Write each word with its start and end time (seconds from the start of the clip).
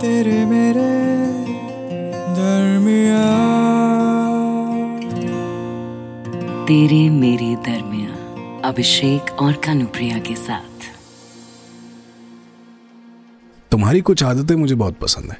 तेरे 0.00 0.44
मेरे 0.44 0.84
दरमिया 2.36 3.24
तेरे 6.66 7.10
मेरे 7.10 7.56
दरमिया 7.56 8.14
अभिषेक 8.68 9.32
और 9.32 9.52
कानुप्रिया 9.52 10.18
के 10.18 10.36
साथ। 10.36 10.88
तुम्हारी 13.70 14.00
कुछ 14.00 14.22
आदतें 14.22 14.56
मुझे 14.56 14.74
बहुत 14.74 14.98
पसंद 14.98 15.30
है। 15.30 15.38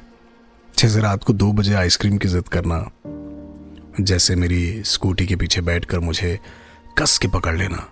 जैसे 0.79 1.01
रात 1.01 1.23
को 1.23 1.33
दो 1.33 1.51
बजे 1.53 1.73
आइसक्रीम 1.73 2.17
की 2.17 2.27
जिद 2.27 2.47
करना 2.47 2.91
जैसे 4.01 4.35
मेरी 4.35 4.83
स्कूटी 4.83 5.25
के 5.25 5.35
पीछे 5.35 5.61
बैठकर 5.61 5.99
मुझे 5.99 6.39
कस 6.97 7.17
के 7.17 7.27
पकड़ 7.27 7.57
लेना 7.57 7.87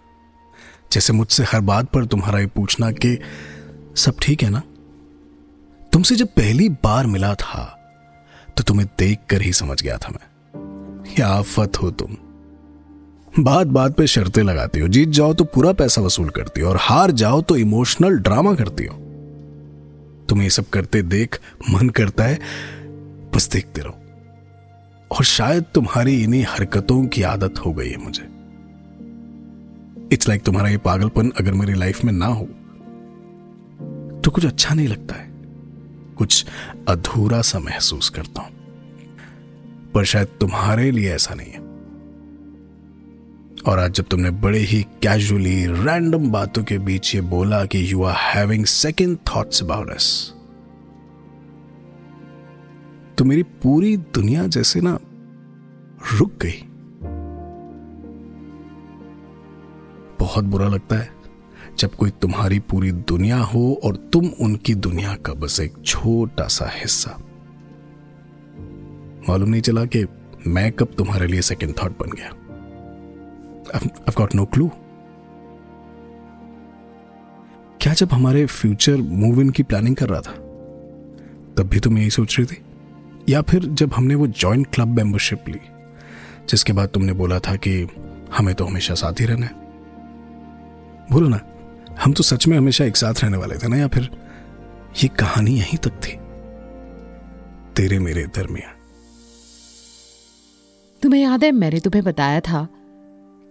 जैसे 0.91 1.13
मुझसे 1.13 1.43
हर 1.43 1.61
बात 1.61 1.85
पर 1.85 2.05
तुम्हारा 2.05 2.39
ये 2.39 2.47
पूछना 2.47 2.91
कि 2.91 3.19
सब 3.95 4.15
ठीक 4.21 4.43
है 4.43 4.49
ना? 4.49 4.61
तुमसे 5.99 6.15
जब 6.15 6.27
पहली 6.27 6.69
बार 6.69 7.07
मिला 7.07 7.35
था 7.35 7.79
तो 8.57 8.63
तुम्हें 8.63 8.87
देख 8.99 9.19
कर 9.29 9.41
ही 9.41 9.53
समझ 9.53 9.83
गया 9.83 9.97
था 9.97 10.09
मैं। 10.09 10.27
या 11.19 11.27
आफत 11.27 11.77
हो 11.81 11.91
तुम। 11.91 12.15
बात 13.43 13.67
बात 13.67 13.95
पे 13.95 14.07
शर्तें 14.07 14.43
लगाती 14.43 14.79
हो, 14.79 14.87
जीत 14.87 15.09
जाओ 15.09 15.33
तो 15.33 15.43
पूरा 15.43 15.73
पैसा 15.73 16.01
वसूल 16.01 16.29
करती 16.29 16.61
हो, 16.61 16.69
और 16.69 16.77
हार 16.79 17.11
जाओ 17.11 17.41
तो 17.41 17.57
इमोशनल 17.57 18.17
ड्रामा 18.17 18.53
करती 18.53 18.85
हो। 18.85 18.95
तुम्हें 20.29 20.43
ये 20.43 20.49
सब 20.49 20.69
करते 20.69 21.01
देख 21.01 21.39
मन 21.71 21.89
करता 21.89 22.23
है, 22.23 22.39
बस 23.35 23.49
देखते 23.49 23.81
रहो। 23.81 23.97
और 25.11 25.23
शायद 25.23 25.63
तुम्हारी 25.73 26.23
इन्हीं 26.23 26.45
हरकतों 26.49 27.05
की 27.05 27.21
आदत 27.21 27.59
हो 27.65 27.73
गई 27.73 27.89
है 27.89 27.97
मुझे। 27.97 28.29
इट्स 30.15 30.27
लाइक 30.27 30.41
like 30.41 30.45
तुम्हारा 30.45 30.69
ये 30.69 30.77
पागलपन 30.77 31.29
अगर 31.29 31.53
मेरी 31.53 31.73
लाइफ 31.73 32.03
में 32.03 32.13
ना 32.13 32.25
हो 32.25 32.45
तो 34.23 34.31
कुछ 34.31 34.45
अच्छा 34.45 34.75
नहीं 34.75 34.87
लगता 34.87 35.15
है। 35.15 35.28
कुछ 36.19 36.45
अधूरा 36.87 37.41
सा 37.41 37.59
महसूस 37.59 38.09
करता 38.09 38.41
हूँ। 38.41 38.51
पर 39.93 40.05
शायद 40.05 40.27
तुम्हारे 40.27 40.91
लिए 40.91 41.13
ऐसा 41.13 41.33
नहीं 41.33 41.51
है। 41.51 41.59
और 43.67 43.79
आज 43.79 43.91
जब 43.91 44.03
तुमने 44.03 44.29
बड़े 44.29 44.59
ही 44.59 44.83
कैजुअली 44.83 45.65
रैंडम 45.65 46.29
बातों 46.31 46.63
के 46.63 46.77
बीच 46.77 47.15
ये 47.15 47.21
बोला 47.21 47.65
कि 47.65 47.91
you 47.91 48.03
are 48.03 48.15
having 48.15 48.65
second 48.65 49.17
thoughts 49.17 49.63
about 49.63 49.89
us 49.89 50.33
तो 53.17 53.25
मेरी 53.25 53.43
पूरी 53.43 53.97
दुनिया 53.97 54.47
जैसे 54.47 54.81
ना 54.81 54.99
रुक 56.19 56.31
गई। 56.41 56.63
बहुत 60.19 60.43
बुरा 60.43 60.67
लगता 60.67 60.95
है। 60.95 61.18
जब 61.79 61.95
कोई 61.95 62.09
तुम्हारी 62.09 62.59
पूरी 62.59 62.91
दुनिया 62.91 63.37
हो 63.37 63.81
और 63.83 63.95
तुम 63.95 64.27
उनकी 64.27 64.75
दुनिया 64.75 65.15
का 65.15 65.33
बस 65.33 65.59
एक 65.59 65.73
छोटा 65.85 66.47
सा 66.47 66.69
हिस्सा। 66.69 67.17
मालूम 69.29 69.49
नहीं 69.49 69.61
चला 69.61 69.85
कि 69.85 70.05
मैं 70.47 70.71
कब 70.71 70.87
तुम्हारे 70.97 71.27
लिए 71.27 71.41
सेकंड 71.41 71.73
थॉट 71.83 71.91
बन 71.99 72.09
गया। 72.09 72.29
I've 74.09 74.17
got 74.17 74.35
no 74.35 74.51
clue. 74.51 74.69
क्या 77.81 77.93
जब 77.93 78.09
हमारे 78.11 78.45
फ्यूचर 78.45 78.97
मूव 78.97 79.41
इन 79.41 79.49
की 79.49 79.63
प्लानिंग 79.63 79.95
कर 79.95 80.09
रहा 80.09 80.21
था, 80.21 80.31
तब 81.57 81.63
भी 81.63 81.79
तुम 81.79 81.97
यही 81.97 82.09
सोच 82.09 82.39
रही 82.39 82.55
थी? 82.55 82.61
या 83.29 83.41
फिर 83.41 83.63
जब 83.63 83.93
हमने 83.93 84.15
वो 84.15 84.27
जॉइंट 84.27 84.67
क्लब 84.67 84.87
मेंबरशिप 84.87 85.43
ली, 85.47 85.59
जिसके 86.49 86.73
बाद 86.73 86.89
तुमने 86.89 87.13
बोला 87.13 87.39
था 87.39 87.55
कि 87.55 87.87
हमें 88.37 88.55
तो 88.55 88.65
हमेशा 88.65 88.93
साथ 88.93 89.13
ही 89.13 89.25
रहना 89.25 89.45
है? 89.45 89.68
बोलो 91.11 91.27
ना, 91.29 91.39
हम 91.99 92.13
तो 92.13 92.23
सच 92.23 92.47
में 92.47 92.57
हमेशा 92.57 92.85
एक 92.85 92.97
साथ 92.97 93.23
रहने 93.23 93.37
वाले 93.37 93.57
थे 93.57 93.67
ना 93.67 93.77
या 93.77 93.87
फिर 93.87 94.09
ये 95.03 95.07
कहानी 95.19 95.51
यहीं 95.51 95.77
तक 95.77 96.01
थी? 96.01 96.17
तेरे 97.75 97.99
मेरे 97.99 98.25
दरमिया 98.25 98.75
तुम्हें 101.01 101.21
याद 101.21 101.43
है, 101.43 101.51
मैंने 101.51 101.79
तुम्हें 101.79 102.03
बताया 102.03 102.39
था 102.39 102.67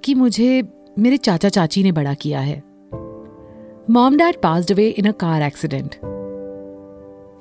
कि 0.05 0.15
मुझे, 0.15 0.63
मेरे 0.99 1.17
चाचा 1.17 1.49
चाची 1.49 1.83
ने 1.83 1.93
बड़ा 1.93 2.15
किया 2.15 2.41
है। 2.41 2.63
Mom 3.91 4.17
dad 4.17 4.37
passed 4.43 4.73
away 4.73 4.89
in 4.89 5.09
a 5.09 5.13
car 5.13 5.43
accident 5.43 5.95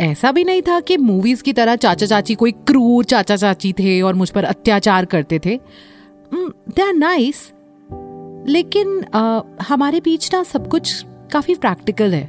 ऐसा 0.01 0.31
भी 0.31 0.43
नहीं 0.43 0.61
था 0.61 0.79
कि 0.79 0.97
मूवीज़ 0.97 1.43
की 1.43 1.53
तरह 1.53 1.75
चाचा 1.75 2.05
चाची 2.05 2.35
कोई 2.35 2.51
क्रूर 2.51 3.05
चाचा 3.05 3.35
चाची 3.35 3.73
थे 3.73 4.01
और 4.01 4.13
मुझ 4.13 4.29
पर 4.29 4.43
अत्याचार 4.43 5.05
करते 5.05 5.39
थे। 5.45 5.59
दे 6.33 6.81
आर 6.81 6.93
नाइस 6.93 7.51
लेकिन 8.47 9.03
आ, 9.05 9.41
हमारे 9.61 9.99
बीच 9.99 10.33
ना 10.33 10.41
सब 10.43 10.67
कुछ 10.67 11.03
काफ़ी 11.31 11.55
प्रैक्टिकल 11.55 12.13
है। 12.13 12.25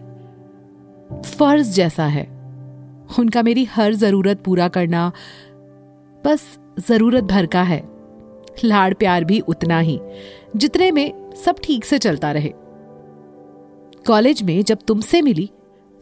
फ़र्ज़ 1.29 1.75
जैसा 1.75 2.07
है। 2.07 2.25
उनका 3.19 3.43
मेरी 3.43 3.65
हर 3.65 3.95
ज़रूरत 3.95 4.43
पूरा 4.45 4.69
करना 4.69 5.11
बस 6.25 6.47
ज़रूरत 6.89 7.25
भर 7.25 7.47
का 7.47 7.63
है। 7.63 7.83
लाड़ 8.65 8.93
प्यार 8.95 9.25
भी 9.25 9.39
उतना 9.41 9.79
ही 9.81 9.99
जितने 10.57 10.91
में 10.93 11.35
सब 11.37 11.57
ठीक 11.65 11.85
से 11.85 11.99
चलता 11.99 12.33
रहे। 12.33 12.53
कॉलेज 14.07 14.43
में 14.43 14.63
जब 14.63 14.79
तुमसे 14.87 15.23
मिली 15.23 15.51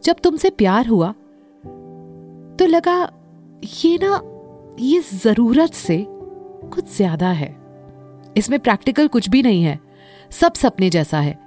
जब 0.03 0.19
तुमसे 0.23 0.49
प्यार 0.49 0.87
हुआ 0.87 1.11
तो 2.59 2.65
लगा 2.65 2.99
ये 3.75 3.97
ना 4.03 4.21
ये 4.79 4.99
ज़रूरत 5.13 5.73
से 5.73 6.05
कुछ 6.07 6.95
ज़्यादा 6.95 7.29
है। 7.31 7.55
इसमें 8.37 8.59
प्रैक्टिकल 8.59 9.07
कुछ 9.07 9.29
भी 9.29 9.41
नहीं 9.41 9.63
है। 9.63 9.79
सब 10.31 10.53
सपने 10.53 10.89
जैसा 10.89 11.19
है। 11.19 11.39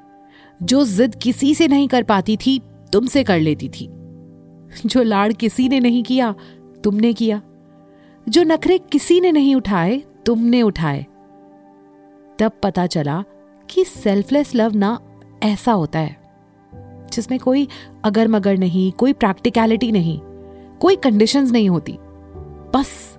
जो 0.62 0.84
जिद 0.84 1.14
किसी 1.14 1.54
से 1.54 1.68
नहीं 1.68 1.88
कर 1.88 2.02
पाती 2.02 2.36
थी, 2.36 2.62
तुमसे 2.92 3.24
कर 3.24 3.40
लेती 3.40 3.68
थी। 3.68 3.88
जो 4.86 5.02
लाड़ 5.02 5.32
किसी 5.32 5.68
ने 5.68 5.80
नहीं 5.80 6.02
किया, 6.02 6.34
तुमने 6.84 7.12
किया। 7.12 7.42
जो 8.28 8.42
नखरे 8.42 8.78
किसी 8.78 9.20
ने 9.20 9.32
नहीं 9.32 9.54
उठाए, 9.54 10.02
तुमने 10.26 10.62
उठाए। 10.62 11.06
तब 12.38 12.52
पता 12.62 12.86
चला 12.86 13.24
कि 13.70 13.84
सेल्फलेस 13.84 14.54
लव 14.54 14.74
ना 14.74 15.00
ऐसा 15.42 15.72
होता 15.72 15.98
है, 15.98 16.16
जिसमें 17.12 17.40
कोई 17.40 17.68
अगर 18.04 18.28
मगर 18.28 18.56
नहीं, 18.56 18.92
कोई 18.92 19.12
प्रैक्टिकलिटी 19.12 19.92
नहीं, 19.92 20.20
कोई 20.80 20.96
कंडीशंस 20.96 21.50
नहीं 21.50 21.70
होती। 21.70 21.98
बस 22.74 23.18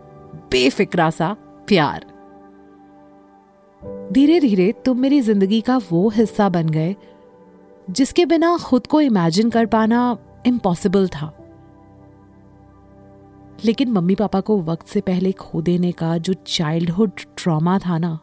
बेफिक्रा 0.51 1.09
सा 1.09 1.35
प्यार। 1.67 2.10
धीरे 4.11 4.39
धीरे 4.39 4.71
तुम 4.85 4.99
मेरी 4.99 5.21
ज़िंदगी 5.21 5.61
का 5.61 5.77
वो 5.89 6.09
हिस्सा 6.09 6.49
बन 6.49 6.69
गए, 6.69 6.95
जिसके 7.89 8.25
बिना 8.25 8.57
खुद 8.57 8.87
को 8.87 9.01
इमेजिन 9.01 9.49
कर 9.49 9.65
पाना 9.65 10.17
इम्पॉसिबल 10.45 11.07
था। 11.07 11.31
लेकिन 13.65 13.91
मम्मी 13.91 14.15
पापा 14.15 14.39
को 14.39 14.61
वक्त 14.61 14.87
से 14.87 15.01
पहले 15.01 15.31
खो 15.31 15.61
देने 15.61 15.91
का 15.91 16.17
जो 16.17 16.33
चाइल्डहुड 16.33 17.11
ट्रॉमा 17.37 17.77
था 17.79 17.97
ना, 17.97 18.13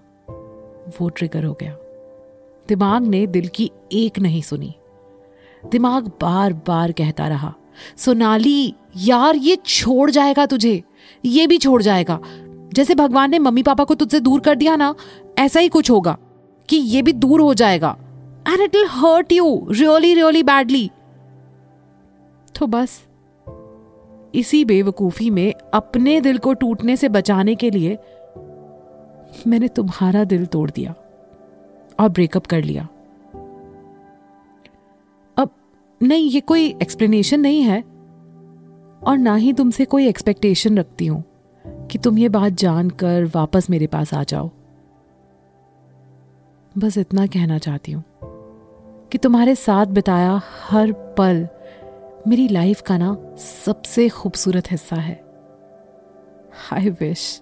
वो 1.00 1.08
ट्रिगर 1.08 1.44
हो 1.44 1.52
गया। 1.52 1.76
दिमाग 2.68 3.06
ने 3.06 3.26
दिल 3.26 3.48
की 3.48 3.70
एक 3.92 4.18
नहीं 4.18 4.42
सुनी। 4.42 4.74
दिमाग 5.62 6.10
बार 6.20 6.52
बार 6.66 6.92
कहता 6.92 7.28
रहा, 7.28 7.54
सोनाली, 7.96 8.74
यार 8.96 9.36
ये 9.36 9.56
छोड़ 9.56 10.10
जाएगा 10.10 10.46
तुझे, 10.46 10.82
ये 11.24 11.46
भी 11.46 11.58
छोड़ 11.58 11.82
जाएगा। 11.82 12.20
जैसे 12.72 12.94
भगवान 12.94 13.30
ने 13.30 13.38
मम्मी 13.38 13.62
पापा 13.62 13.84
को 13.84 13.94
तुझसे 13.94 14.20
दूर 14.20 14.40
कर 14.40 14.54
दिया 14.54 14.76
ना, 14.76 14.94
ऐसा 15.38 15.60
ही 15.60 15.68
कुछ 15.68 15.90
होगा 15.90 16.16
कि 16.68 16.76
ये 16.76 17.02
भी 17.02 17.12
दूर 17.14 17.40
हो 17.40 17.52
जाएगा। 17.54 17.96
And 18.48 18.60
it 18.60 18.76
will 18.76 18.86
hurt 18.90 19.32
you 19.32 19.66
really 19.70 20.14
really 20.14 20.42
badly 20.42 20.90
तो 22.54 22.66
बस, 22.66 23.00
इसी 24.34 24.64
बेवकूफ़ी 24.64 25.28
में 25.30 25.52
अपने 25.74 26.20
दिल 26.20 26.38
को 26.38 26.52
टूटने 26.54 26.96
से 26.96 27.08
बचाने 27.08 27.54
के 27.54 27.70
लिए 27.70 27.98
मैंने 29.46 29.68
तुम्हारा 29.68 30.24
दिल 30.24 30.46
तोड़ 30.46 30.70
दिया 30.70 30.94
और 32.00 32.08
ब्रेकअप 32.08 32.46
कर 32.46 32.62
लिया। 32.62 32.88
अब 35.36 35.50
नहीं, 36.00 36.30
ये 36.30 36.40
कोई 36.40 36.66
एक्सप्लेनेशन 36.82 37.40
नहीं 37.40 37.62
है 37.62 37.80
और 39.02 39.18
ना 39.18 39.34
ही 39.34 39.52
तुमसे 39.52 39.84
कोई 39.84 40.08
एक्सपेक्टेशन 40.08 40.78
रखती 40.78 41.06
हूँ। 41.06 41.22
कि 41.90 41.98
तुम 41.98 42.18
ये 42.18 42.28
बात 42.28 42.52
जानकर 42.52 43.24
वापस 43.34 43.70
मेरे 43.70 43.86
पास 43.86 44.14
आ 44.14 44.22
जाओ। 44.22 44.50
बस 46.78 46.98
इतना 46.98 47.26
कहना 47.26 47.58
चाहती 47.58 47.92
हूँ 47.92 48.04
कि 49.12 49.18
तुम्हारे 49.18 49.54
साथ 49.54 49.86
बिताया 49.86 50.40
हर 50.68 50.92
पल 51.18 51.46
मेरी 52.28 52.48
लाइफ 52.48 52.80
का 52.80 52.96
ना 52.98 53.16
सबसे 53.38 54.08
खूबसूरत 54.08 54.70
हिस्सा 54.70 54.96
है। 54.96 55.14
आई 56.72 56.90
विश 56.90 57.40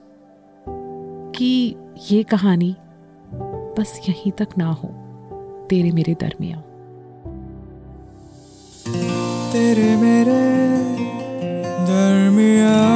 कि 1.37 1.77
ये 2.11 2.23
कहानी 2.23 2.77
बस 3.79 4.01
यहीं 4.09 4.33
तक 4.33 4.49
ना 4.59 4.71
हो, 4.73 4.89
तेरे 5.71 5.91
मेरे 5.91 6.15
दरमिया 6.15 6.63
तेरे 9.53 9.97
मेरे 9.97 10.41
दरमिया 11.87 12.96